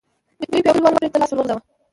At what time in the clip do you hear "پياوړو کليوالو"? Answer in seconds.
0.63-0.97